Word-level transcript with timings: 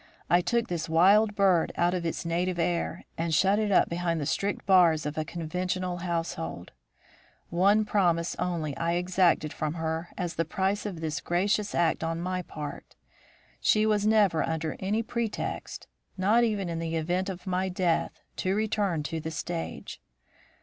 I 0.31 0.41
took 0.41 0.67
this 0.67 0.89
wild 0.89 1.35
bird 1.35 1.71
out 1.75 1.93
of 1.93 2.07
its 2.07 2.25
native 2.25 2.57
air, 2.57 3.03
and 3.19 3.35
shut 3.35 3.59
it 3.59 3.71
up 3.71 3.87
behind 3.87 4.19
the 4.19 4.25
strict 4.25 4.65
bars 4.65 5.05
of 5.05 5.15
a 5.15 5.23
conventional 5.23 5.97
household. 5.97 6.71
One 7.51 7.85
promise 7.85 8.35
only 8.39 8.75
I 8.77 8.93
exacted 8.93 9.53
from 9.53 9.75
her 9.75 10.09
as 10.17 10.33
the 10.33 10.43
price 10.43 10.87
of 10.87 11.01
this 11.01 11.21
gracious 11.21 11.75
act 11.75 12.03
on 12.03 12.19
my 12.19 12.41
part. 12.41 12.95
She 13.59 13.85
was 13.85 14.07
never 14.07 14.41
under 14.41 14.75
any 14.79 15.03
pretext, 15.03 15.85
not 16.17 16.43
even 16.43 16.67
in 16.67 16.79
the 16.79 16.95
event 16.95 17.29
of 17.29 17.45
my 17.45 17.69
death, 17.69 18.21
to 18.37 18.55
return 18.55 19.03
to 19.03 19.19
the 19.19 19.29
stage. 19.29 20.01